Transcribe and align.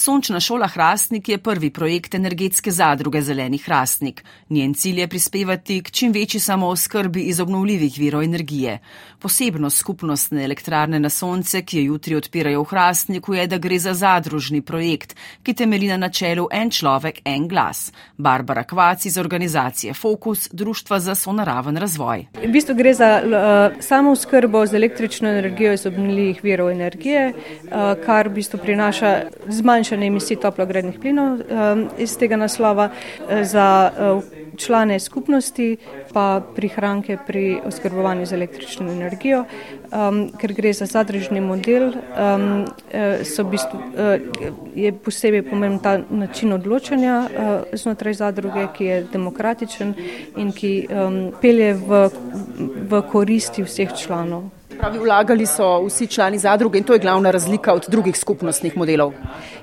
Sončna 0.00 0.40
šola 0.40 0.66
Hrastnik 0.66 1.28
je 1.28 1.38
prvi 1.38 1.70
projekt 1.70 2.14
energetske 2.14 2.70
zadruge 2.70 3.20
Zeleni 3.22 3.58
Hrastnik. 3.58 4.24
Njen 4.48 4.74
cilj 4.74 5.00
je 5.00 5.08
prispevati 5.08 5.82
k 5.82 5.90
čim 5.90 6.12
večji 6.12 6.40
samooskrbi 6.40 7.20
iz 7.20 7.40
obnovljivih 7.40 7.98
virov 7.98 8.22
energije. 8.22 8.78
Posebnost 9.18 9.76
skupnostne 9.76 10.44
elektrarne 10.44 11.00
na 11.00 11.10
sonce, 11.10 11.60
ki 11.62 11.78
jo 11.78 11.92
jutri 11.92 12.16
odpirajo 12.16 12.62
v 12.62 12.68
Hrastniku, 12.70 13.34
je, 13.34 13.46
da 13.46 13.58
gre 13.58 13.78
za 13.78 13.92
zadružni 13.94 14.62
projekt, 14.62 15.16
ki 15.42 15.54
temelji 15.54 15.88
na 15.88 15.96
načelu 15.96 16.48
en 16.52 16.70
človek, 16.70 17.20
en 17.24 17.48
glas. 17.48 17.92
Barbara 18.16 18.64
Kvac 18.64 19.04
iz 19.04 19.18
organizacije 19.18 19.94
Fokus, 19.94 20.48
Društva 20.52 21.00
za 21.00 21.14
sonaraven 21.14 21.76
razvoj. 21.76 22.26
V 22.40 22.48
bistvu 22.48 22.74
gre 22.74 22.94
za 22.94 23.10
uh, 23.20 23.82
samooskrbo 23.84 24.66
z 24.66 24.74
električno 24.74 25.28
energijo 25.28 25.72
iz 25.72 25.86
obnovljivih 25.86 26.40
virov 26.42 26.70
energije, 26.70 27.34
uh, 27.34 27.70
kar 28.06 28.28
v 28.28 28.40
bistvu 28.40 28.60
prinaša 28.64 29.14
zmanjšanje 29.48 29.89
emisij 29.96 30.36
toplogrednih 30.36 30.98
plinov 31.00 31.40
um, 31.40 31.88
iz 31.98 32.16
tega 32.18 32.36
naslova 32.36 32.90
uh, 32.90 33.42
za 33.42 33.90
uh, 33.90 34.22
člane 34.56 34.98
skupnosti, 35.00 35.76
pa 36.12 36.42
prihranke 36.56 37.16
pri 37.26 37.60
oskrbovanju 37.64 38.26
z 38.26 38.32
električno 38.32 38.90
energijo, 38.92 39.44
ker 40.40 40.52
gre 40.52 40.72
za 40.72 40.86
zadržni 40.86 41.40
model, 41.40 41.92
bistvu, 43.50 43.78
uh, 43.78 44.20
je 44.74 44.92
posebej 44.92 45.42
pomemben 45.48 45.78
ta 45.78 45.98
način 46.10 46.52
odločanja 46.52 47.28
znotraj 47.72 48.14
zadruge, 48.14 48.66
ki 48.76 48.84
je 48.84 49.02
demokratičen 49.12 49.94
in 50.36 50.52
ki 50.52 50.74
pelje 51.40 51.74
v, 51.74 52.08
v 52.90 53.02
koristi 53.12 53.64
vseh 53.64 53.96
članov. 53.96 54.59
Pravi, 54.80 54.98
vlagali 54.98 55.46
so 55.46 55.66
vsi 55.84 56.06
člani 56.06 56.38
zadruge 56.38 56.78
in 56.78 56.84
to 56.84 56.92
je 56.92 56.98
glavna 56.98 57.30
razlika 57.30 57.72
od 57.74 57.84
drugih 57.88 58.16
skupnostnih 58.16 58.76
modelov. 58.76 59.12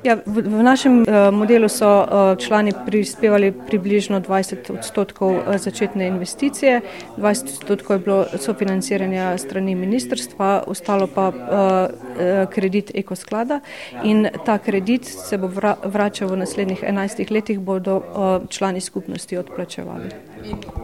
Ja, 0.04 0.18
v, 0.26 0.44
v 0.46 0.64
našem 0.64 1.00
uh, 1.02 1.34
modelu 1.34 1.70
so 1.70 1.90
uh, 1.90 2.38
člani 2.38 2.74
prispevali 2.86 3.50
približno 3.52 4.20
20 4.22 4.70
odstotkov 4.78 5.34
uh, 5.34 5.58
začetne 5.58 6.08
investicije, 6.08 6.82
20 7.18 7.50
odstotkov 7.50 7.96
je 7.96 8.00
bilo 8.00 8.26
sofinanciranja 8.38 9.38
strani 9.38 9.76
ministrstva, 9.76 10.64
ostalo 10.68 11.08
pa 11.08 11.28
uh, 11.34 12.46
kredit 12.54 12.92
ekosklada 12.94 13.60
in 14.04 14.30
ta 14.46 14.58
kredit 14.58 15.06
se 15.06 15.38
bo 15.38 15.48
vra, 15.48 15.76
vračal 15.84 16.30
v 16.30 16.44
naslednjih 16.46 16.84
11 16.84 17.32
letih, 17.32 17.60
bodo 17.60 17.98
uh, 17.98 18.50
člani 18.50 18.82
skupnosti 18.82 19.38
odplačevali. 19.38 20.37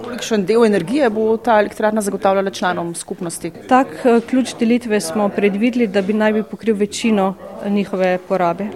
Kolikšen 0.03 0.45
del 0.45 0.65
energije 0.65 1.09
bo 1.09 1.37
ta 1.37 1.59
elektrarna 1.59 2.01
zagotavljala 2.01 2.51
članom 2.51 2.95
skupnosti? 2.95 3.51
Tak 3.69 3.87
ključ 4.29 4.55
delitve 4.59 4.99
smo 5.01 5.29
predvideli, 5.29 5.87
da 5.87 6.01
bi 6.01 6.13
naj 6.13 6.33
bi 6.33 6.43
pokril 6.43 6.75
večino 6.75 7.33
njihove 7.69 8.17
porabe. 8.27 8.67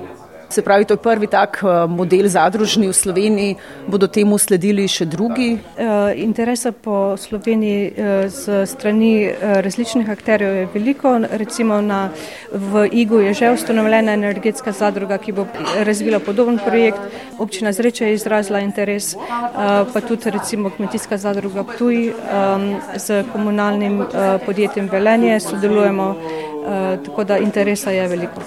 Se 0.49 0.61
pravi, 0.61 0.85
to 0.85 0.93
je 0.93 0.97
prvi 0.97 1.27
tak 1.27 1.59
eh, 1.63 1.87
model 1.87 2.27
zadružni 2.27 2.87
v 2.87 2.93
Sloveniji, 2.93 3.55
bodo 3.87 4.07
temu 4.07 4.37
sledili 4.39 4.87
še 4.87 5.05
drugi? 5.05 5.59
Eh, 5.75 6.13
interesa 6.23 6.71
po 6.71 7.17
Sloveniji 7.19 7.81
eh, 7.91 8.29
z 8.31 8.63
strani 8.65 9.27
različnih 9.41 10.09
akterjev 10.09 10.55
je 10.55 10.67
veliko. 10.73 11.19
Recimo 11.31 11.81
na, 11.81 12.09
v 12.51 12.87
IGU 12.91 13.19
je 13.19 13.33
že 13.33 13.51
ustanovljena 13.51 14.15
energetska 14.15 14.71
zadruga, 14.71 15.17
ki 15.17 15.35
bo 15.35 15.47
razvila 15.83 16.19
podoben 16.19 16.59
projekt. 16.63 16.99
Občina 17.39 17.73
Zreče 17.75 18.07
je 18.07 18.13
izrazila 18.13 18.59
interes, 18.63 19.15
pa 19.93 20.01
tudi 20.01 20.31
recimo 20.31 20.69
kmetijska 20.69 21.17
zadruga 21.17 21.63
Ptuj 21.63 22.13
z 22.95 23.23
komunalnim 23.33 24.05
podjetjem 24.45 24.89
Velenje 24.89 25.39
sodelujemo, 25.39 26.15
tako 27.05 27.23
da 27.23 27.37
interesa 27.37 27.91
je 27.91 28.07
veliko. 28.07 28.41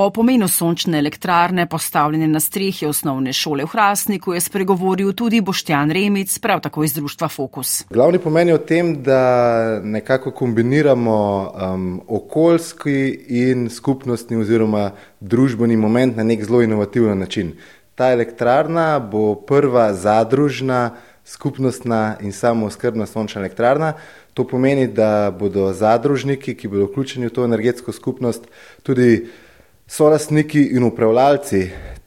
O 0.00 0.10
pomenu 0.10 0.48
sončne 0.48 0.98
elektrarne 0.98 1.66
postavljene 1.68 2.28
na 2.28 2.40
strehi 2.40 2.86
osnovne 2.86 3.32
šole 3.36 3.64
v 3.64 3.68
Hrastniku 3.68 4.32
je 4.32 4.40
spregovoril 4.40 5.12
tudi 5.12 5.42
Boštjan 5.44 5.90
Remic, 5.92 6.38
prav 6.38 6.62
tako 6.64 6.84
iz 6.84 6.94
društva 6.94 7.28
Fokus. 7.28 7.84
Glavni 7.90 8.18
pomen 8.18 8.48
je 8.48 8.54
v 8.54 8.62
tem, 8.64 8.94
da 9.02 9.80
nekako 9.84 10.30
kombiniramo 10.30 11.16
um, 11.16 12.00
okoljski 12.08 12.94
in 13.28 13.68
skupnostni 13.68 14.40
oziroma 14.40 14.90
družbeni 15.20 15.76
moment 15.76 16.16
na 16.16 16.24
nek 16.24 16.46
zelo 16.48 16.62
inovativen 16.62 17.18
način. 17.18 17.52
Ta 17.94 18.08
elektrarna 18.12 18.98
bo 19.00 19.34
prva 19.34 19.92
zadružna, 19.92 20.94
skupnostna 21.24 22.16
in 22.20 22.32
samooskrbna 22.32 23.06
sončna 23.06 23.44
elektrarna. 23.44 23.92
To 24.34 24.48
pomeni, 24.48 24.88
da 24.88 25.30
bodo 25.30 25.72
zadružniki, 25.72 26.56
ki 26.56 26.68
bodo 26.68 26.88
vključeni 26.88 27.28
v 27.28 27.36
to 27.36 27.44
energetsko 27.44 27.92
skupnost, 27.92 28.48
tudi 28.82 29.26
Solastniki 29.90 30.68
in 30.76 30.84
upravljalci 30.86 31.64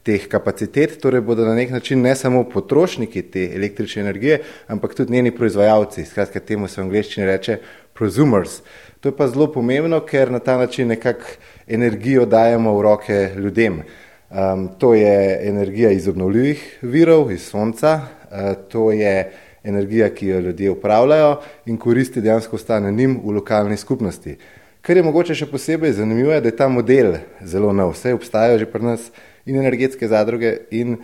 teh 0.08 0.22
kapacitet 0.32 0.94
torej 1.02 1.20
bodo 1.20 1.44
na 1.44 1.52
nek 1.54 1.68
način 1.70 2.00
ne 2.00 2.14
samo 2.16 2.40
potrošniki 2.48 3.22
te 3.22 3.42
električne 3.56 4.00
energije, 4.02 4.38
ampak 4.72 4.94
tudi 4.94 5.12
njeni 5.12 5.34
proizvajalci, 5.36 6.04
skratka 6.04 6.40
temu 6.40 6.68
se 6.68 6.80
v 6.80 6.84
angleščini 6.84 7.26
reče 7.26 7.58
prosumers. 7.92 8.62
To 9.00 9.12
je 9.12 9.16
pa 9.18 9.28
zelo 9.28 9.50
pomembno, 9.52 10.00
ker 10.00 10.32
na 10.32 10.40
ta 10.40 10.56
način 10.56 10.88
nekako 10.88 11.36
energijo 11.68 12.24
dajemo 12.24 12.72
v 12.78 12.82
roke 12.88 13.20
ljudem. 13.36 13.82
Um, 14.30 14.68
to 14.78 14.94
je 14.94 15.48
energija 15.48 15.90
iz 15.92 16.08
obnovljivih 16.08 16.78
virov, 16.82 17.32
iz 17.32 17.44
sonca, 17.44 18.00
uh, 18.00 18.54
to 18.72 18.92
je 18.92 19.30
energija, 19.64 20.08
ki 20.08 20.26
jo 20.26 20.40
ljudje 20.40 20.70
upravljajo 20.70 21.36
in 21.66 21.76
koristi 21.76 22.20
dejansko 22.20 22.56
ostane 22.56 22.92
njim 22.92 23.20
v 23.24 23.36
lokalni 23.42 23.76
skupnosti. 23.76 24.38
Kar 24.84 24.98
je 24.98 25.02
mogoče 25.02 25.32
še 25.32 25.46
posebej 25.48 25.94
zanimivo, 25.96 26.28
je, 26.34 26.42
da 26.44 26.50
je 26.50 26.56
ta 26.58 26.66
model 26.68 27.14
zelo 27.40 27.70
nov. 27.72 27.94
Vse 27.94 28.10
obstajajo 28.12 28.58
že 28.60 28.66
pri 28.68 28.84
nas 28.84 29.06
in 29.48 29.56
energetske 29.56 30.04
zadruge 30.12 30.50
in 30.76 30.98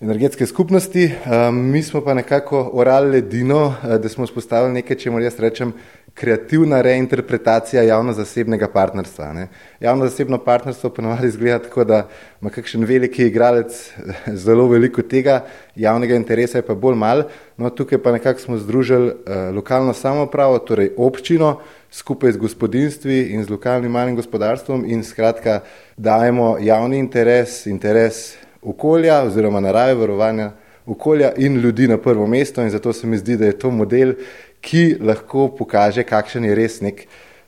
energetske 0.00 0.48
skupnosti. 0.48 1.10
Um, 1.28 1.58
mi 1.68 1.82
smo 1.84 2.00
pa 2.00 2.14
nekako 2.16 2.62
orali 2.72 3.18
ledino, 3.18 3.66
uh, 3.66 3.98
da 4.00 4.08
smo 4.08 4.24
spostavili 4.24 4.78
nekaj, 4.78 4.96
če 5.02 5.12
moram 5.12 5.28
jaz 5.28 5.36
rečem, 5.36 5.74
kreativna 6.14 6.80
reinterpretacija 6.82 7.82
javno-zasebnega 7.82 8.68
partnerstva. 8.68 9.32
Ne. 9.32 9.48
Javno-zasebno 9.80 10.38
partnerstvo 10.38 10.90
ponovadi 10.90 11.26
izgleda 11.26 11.58
tako, 11.58 11.84
da 11.84 12.08
ima 12.40 12.50
kakšen 12.50 12.84
veliki 12.84 13.26
igralec 13.26 13.74
eh, 13.74 14.12
zelo 14.44 14.68
veliko 14.68 15.02
tega, 15.02 15.40
javnega 15.76 16.14
interesa 16.14 16.58
je 16.58 16.66
pa 16.66 16.74
bolj 16.74 16.94
mal, 16.94 17.22
no 17.56 17.70
tukaj 17.70 17.98
pa 17.98 18.12
nekako 18.12 18.40
smo 18.40 18.58
združili 18.58 19.08
uh, 19.08 19.14
lokalno 19.54 19.94
samopravo, 19.94 20.58
torej 20.58 20.92
občino, 20.96 21.58
skupaj 21.90 22.32
z 22.32 22.36
gospodinstvi 22.36 23.20
in 23.34 23.44
z 23.44 23.50
lokalnim 23.50 23.90
malim 23.90 24.16
gospodarstvom 24.16 24.84
in 24.86 25.02
skratka 25.04 25.60
dajemo 25.96 26.56
javni 26.60 26.98
interes, 26.98 27.66
interes 27.66 28.36
okolja 28.62 29.22
oziroma 29.22 29.60
narave 29.60 29.94
varovanja 29.94 30.52
okolja 30.86 31.32
in 31.36 31.56
ljudi 31.56 31.88
na 31.88 31.98
prvo 31.98 32.26
mesto 32.26 32.62
in 32.62 32.70
zato 32.70 32.92
se 32.92 33.06
mi 33.06 33.18
zdi, 33.18 33.36
da 33.36 33.46
je 33.46 33.58
to 33.58 33.70
model, 33.70 34.14
ki 34.60 34.96
lahko 35.00 35.48
pokaže, 35.58 36.04
kakšen 36.04 36.44
je 36.44 36.54
res 36.54 36.80
nek 36.80 37.06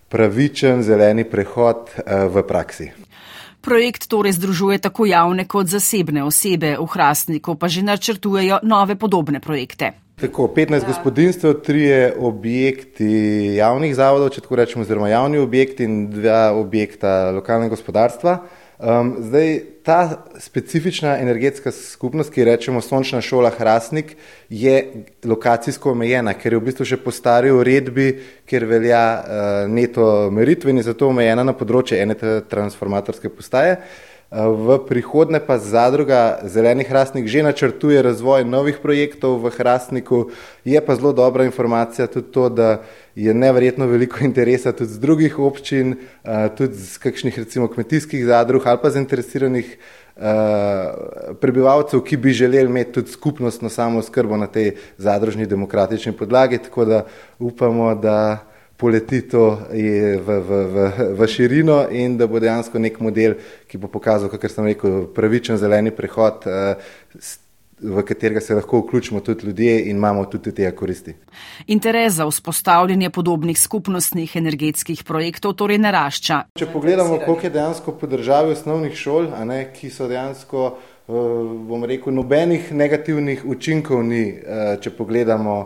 pravičen 0.08 0.82
zeleni 0.82 1.24
prehod 1.24 1.90
uh, 1.96 2.26
v 2.32 2.42
praksi. 2.46 2.90
Projekt 3.60 4.06
torej 4.08 4.36
združuje 4.38 4.78
tako 4.78 5.06
javne 5.06 5.44
kot 5.48 5.66
zasebne 5.66 6.22
osebe, 6.24 6.76
v 6.78 6.86
Hrastniku 6.86 7.56
pa 7.58 7.68
že 7.68 7.82
načrtujejo 7.82 8.60
nove 8.62 8.94
podobne 8.94 9.40
projekte. 9.40 9.92
Tako, 10.16 10.46
15 10.48 10.86
gospodinstv, 10.86 11.50
tri 11.60 11.90
objekti 12.16 13.08
javnih 13.58 13.92
zavodov, 13.92 14.30
če 14.32 14.40
tako 14.40 14.56
rečemo, 14.56 14.84
oziroma 14.86 15.10
javni 15.10 15.42
objekti 15.42 15.84
in 15.84 16.06
dva 16.08 16.54
objekta 16.56 17.34
lokalnega 17.36 17.74
gospodarstva. 17.74 18.38
Um, 18.76 19.14
zdaj, 19.24 19.60
ta 19.84 20.24
specifična 20.38 21.14
energetska 21.18 21.70
skupnost, 21.72 22.32
ki 22.32 22.44
rečemo 22.44 22.80
Sončna 22.80 23.22
šola 23.24 23.50
Hrastnik, 23.50 24.16
je 24.48 25.04
lokacijsko 25.24 25.94
omejena, 25.96 26.34
ker 26.36 26.52
je 26.52 26.60
v 26.60 26.66
bistvu 26.66 26.84
še 26.84 26.98
po 27.00 27.14
stari 27.14 27.54
uredbi, 27.54 28.10
ker 28.44 28.66
velja 28.68 29.04
uh, 29.16 29.70
neto 29.72 30.28
meritve 30.30 30.74
in 30.74 30.82
je 30.82 30.90
zato 30.90 31.08
omejena 31.08 31.46
na 31.46 31.56
področje 31.56 32.02
ene 32.02 32.18
transformatorske 32.50 33.32
postaje. 33.32 33.78
Uh, 33.80 34.15
V 34.30 34.82
prihodne 34.90 35.38
pa 35.38 35.54
zadruga 35.54 36.42
Zeleni 36.42 36.82
Hrastnik 36.82 37.30
že 37.30 37.46
načrtuje 37.46 38.02
razvoj 38.02 38.42
novih 38.42 38.82
projektov 38.82 39.38
v 39.38 39.54
Hrastniku. 39.54 40.34
Je 40.66 40.74
pa 40.82 40.98
zelo 40.98 41.14
dobra 41.14 41.46
informacija 41.46 42.10
tudi 42.10 42.34
to, 42.34 42.50
da 42.50 42.82
je 43.14 43.30
neverjetno 43.30 43.86
veliko 43.86 44.26
interesa 44.26 44.74
tudi 44.74 44.90
z 44.90 44.98
drugih 44.98 45.38
občin, 45.38 46.02
tudi 46.58 46.74
z 46.74 46.98
kakšnih 46.98 47.38
recimo 47.38 47.70
kmetijskih 47.70 48.26
zadrug 48.26 48.66
ali 48.66 48.78
pa 48.82 48.90
zainteresiranih 48.90 49.78
prebivalcev, 51.40 52.02
ki 52.02 52.16
bi 52.16 52.34
želeli 52.34 52.66
imeti 52.66 52.92
tudi 52.92 53.10
skupnostno 53.14 53.68
samo 53.70 54.02
skrbo 54.02 54.36
na 54.36 54.46
tej 54.50 54.74
zadružni 54.98 55.46
demokratični 55.46 56.12
podlagi, 56.12 56.58
tako 56.58 56.84
da 56.84 57.06
upamo, 57.38 57.94
da 57.94 58.42
poleti 58.76 59.22
to 59.28 59.58
v, 59.70 60.20
v, 60.20 60.60
v, 60.74 60.92
v 61.16 61.28
širino 61.28 61.86
in 61.90 62.16
da 62.18 62.26
bo 62.26 62.40
dejansko 62.40 62.78
nek 62.78 63.00
model, 63.00 63.36
ki 63.68 63.80
bo 63.80 63.88
pokazal, 63.88 64.28
kako 64.32 64.52
sem 64.52 64.70
rekel, 64.72 65.02
pravičen 65.16 65.58
zeleni 65.60 65.94
prehod, 65.96 66.46
eh, 66.46 66.94
v 67.80 68.02
katerega 68.08 68.40
se 68.40 68.54
lahko 68.54 68.78
vključimo 68.80 69.20
tudi 69.20 69.46
ljudje 69.46 69.90
in 69.90 69.96
imamo 69.96 70.24
tudi 70.24 70.54
tega 70.54 70.70
koristi. 70.76 71.14
Interes 71.66 72.12
za 72.12 72.26
vzpostavljanje 72.26 73.10
podobnih 73.10 73.60
skupnostnih 73.60 74.36
energetskih 74.36 75.04
projektov 75.04 75.52
torej 75.52 75.78
narašča. 75.78 76.42
Če 76.58 76.66
pogledamo, 76.72 77.18
koliko 77.24 77.46
je 77.46 77.50
dejansko 77.50 77.92
po 77.92 78.06
državi 78.06 78.52
osnovnih 78.52 78.96
šol, 78.96 79.28
ne, 79.44 79.66
ki 79.72 79.90
so 79.90 80.08
dejansko, 80.08 80.66
eh, 81.08 81.12
bom 81.68 81.84
rekel, 81.84 82.14
nobenih 82.14 82.72
negativnih 82.72 83.44
učinkov 83.44 84.04
ni, 84.04 84.28
eh, 84.28 84.76
če 84.80 84.90
pogledamo 84.90 85.58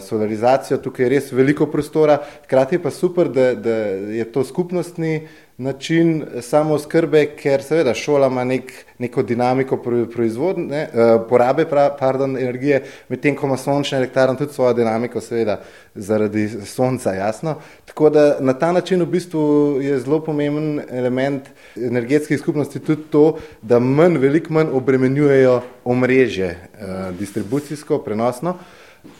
solarizacijo, 0.00 0.76
tukaj 0.78 1.06
je 1.06 1.08
res 1.08 1.32
veliko 1.32 1.66
prostora, 1.66 2.18
hkrati 2.44 2.78
pa 2.78 2.90
super, 2.90 3.28
da, 3.32 3.54
da 3.54 3.76
je 4.12 4.24
to 4.32 4.44
skupnostni 4.44 5.28
način 5.58 6.24
samo 6.40 6.78
skrbe, 6.78 7.24
ker 7.36 7.62
seveda 7.62 7.94
šola 7.94 8.26
ima 8.26 8.44
nek, 8.44 8.72
neko 8.98 9.22
dinamiko 9.22 9.78
proizvodne, 10.12 10.82
eh, 10.82 11.16
porabe 11.28 11.64
pra, 11.64 11.88
pardon, 11.98 12.36
energije, 12.36 12.82
medtem 13.08 13.36
ko 13.36 13.46
ima 13.46 13.56
sončna 13.56 13.98
elektrarna 13.98 14.36
tudi 14.36 14.52
svojo 14.52 14.74
dinamiko, 14.74 15.20
seveda 15.20 15.60
zaradi 15.94 16.48
sonca, 16.48 17.14
jasno. 17.14 17.54
Tako 17.84 18.10
da 18.10 18.36
na 18.40 18.52
ta 18.52 18.72
način 18.72 19.00
v 19.02 19.06
bistvu 19.06 19.78
je 19.82 19.98
zelo 20.00 20.20
pomemben 20.24 20.80
element 20.90 21.48
energetskih 21.76 22.38
skupnosti 22.38 22.78
tudi 22.78 23.02
to, 23.10 23.38
da 23.62 23.78
manj, 23.78 24.18
veliko 24.18 24.52
manj 24.52 24.68
obremenjujejo 24.72 25.60
omrežje, 25.84 26.48
eh, 26.48 27.12
distribucijsko, 27.18 27.98
prenosno 27.98 28.58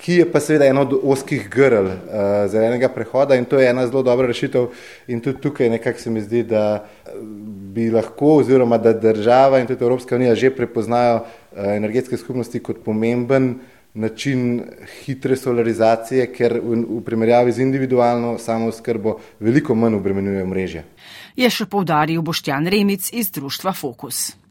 ki 0.00 0.12
je 0.20 0.26
pa 0.32 0.40
seveda 0.40 0.66
eno 0.66 0.82
od 0.86 0.94
oskih 1.02 1.48
grl 1.50 1.86
uh, 1.86 1.94
zelenega 2.50 2.88
prehoda 2.88 3.34
in 3.34 3.44
to 3.44 3.58
je 3.58 3.68
ena 3.70 3.86
zelo 3.86 4.02
dobra 4.02 4.26
rešitev 4.26 4.68
in 5.08 5.20
tudi 5.20 5.40
tukaj 5.40 5.70
nekako 5.70 6.00
se 6.00 6.10
mi 6.10 6.20
zdi, 6.20 6.42
da 6.42 6.84
eh, 7.06 7.10
bi 7.74 7.90
lahko 7.90 8.36
oziroma 8.40 8.78
da 8.78 8.92
država 8.92 9.60
in 9.60 9.66
tudi 9.66 9.84
Evropska 9.84 10.16
unija 10.16 10.34
že 10.34 10.50
prepoznajo 10.50 11.16
uh, 11.16 11.64
energetske 11.76 12.16
skupnosti 12.16 12.62
kot 12.62 12.84
pomemben 12.84 13.54
način 13.96 14.62
hitre 15.04 15.36
solarizacije, 15.36 16.26
ker 16.32 16.60
v, 16.60 16.82
v 16.98 17.02
primerjavi 17.04 17.52
z 17.52 17.64
individualno 17.64 18.38
samo 18.38 18.72
skrbo 18.72 19.16
veliko 19.40 19.74
manj 19.74 19.96
obremenjuje 19.96 20.44
mreže. 20.44 20.82
Je 21.36 21.48
še 21.50 21.66
povdaril 21.66 22.22
Boštjan 22.22 22.68
Remic 22.68 23.08
iz 23.12 23.30
društva 23.32 23.72
Fokus. 23.72 24.36